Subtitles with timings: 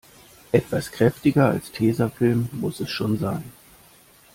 [0.51, 3.43] Etwas kräftiger als Tesafilm muss es schon sein.